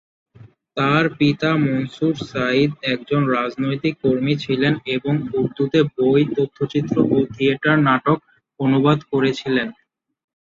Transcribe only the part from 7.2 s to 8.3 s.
theatre নাটক